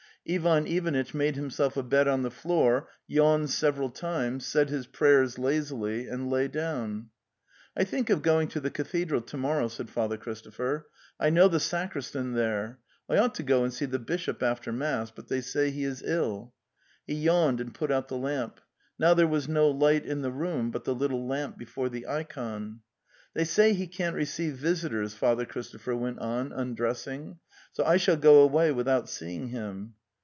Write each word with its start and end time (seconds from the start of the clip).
Ivan 0.29 0.67
Ivanitch 0.67 1.15
made 1.15 1.35
himself 1.35 1.75
a 1.75 1.81
bed 1.81 2.07
on 2.07 2.21
the 2.21 2.29
floor, 2.29 2.87
yawned 3.07 3.49
several 3.49 3.89
times, 3.89 4.45
said 4.45 4.69
his 4.69 4.85
prayers 4.85 5.39
lazily, 5.39 6.07
and 6.07 6.29
lay 6.29 6.47
down. 6.47 7.09
'""T 7.75 7.85
think 7.85 8.11
of 8.11 8.21
going 8.21 8.47
to 8.49 8.59
the 8.59 8.69
cathedral 8.69 9.21
to 9.21 9.37
morrow," 9.37 9.67
said 9.67 9.89
Father 9.89 10.17
Christopher. 10.17 10.85
''I 11.19 11.31
know 11.31 11.47
the 11.47 11.59
sacristan 11.59 12.33
there. 12.33 12.77
I 13.09 13.17
ought 13.17 13.33
to 13.33 13.43
go 13.43 13.63
and 13.63 13.73
see 13.73 13.85
the 13.85 13.97
bishop 13.97 14.43
after 14.43 14.71
mass, 14.71 15.09
but 15.09 15.27
they 15.27 15.41
say 15.41 15.71
he 15.71 15.83
is 15.83 16.03
ill." 16.05 16.53
He 17.07 17.15
yawned 17.15 17.59
and 17.59 17.73
put 17.73 17.89
out 17.89 18.07
the 18.07 18.15
lamp. 18.17 18.61
Now 18.99 19.15
there 19.15 19.25
was 19.27 19.47
no 19.49 19.69
light 19.69 20.05
in 20.05 20.21
the 20.21 20.31
room 20.31 20.69
but 20.69 20.83
the 20.83 20.93
little 20.93 21.25
lamp 21.25 21.57
before 21.57 21.89
the 21.89 22.05
ikon.'" 22.07 22.81
They 23.33 23.43
say 23.43 23.73
he 23.73 23.87
can't 23.87 24.15
receive 24.15 24.53
visitors,' 24.53 25.15
Father 25.15 25.45
Chris 25.47 25.73
topher 25.73 25.97
went 25.97 26.19
on, 26.19 26.51
undressing. 26.51 27.39
"So 27.71 27.83
I 27.83 27.97
shall 27.97 28.17
go 28.17 28.43
away 28.43 28.71
without 28.71 29.09
seeing 29.09 29.47
him." 29.47 29.95